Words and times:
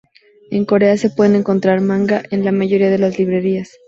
En 0.49 0.65
Corea, 0.65 0.97
se 0.97 1.11
puede 1.11 1.37
encontrar 1.37 1.79
manga 1.79 2.23
en 2.31 2.43
la 2.43 2.51
mayoría 2.51 2.89
de 2.89 2.97
las 2.97 3.19
librerías. 3.19 3.73